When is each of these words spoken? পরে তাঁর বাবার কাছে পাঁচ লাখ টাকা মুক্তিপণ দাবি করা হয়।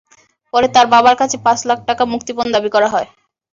পরে 0.53 0.67
তাঁর 0.73 0.87
বাবার 0.93 1.15
কাছে 1.17 1.35
পাঁচ 1.45 1.59
লাখ 1.69 1.79
টাকা 1.89 2.03
মুক্তিপণ 2.13 2.45
দাবি 2.53 2.69
করা 2.75 2.87
হয়। 2.93 3.07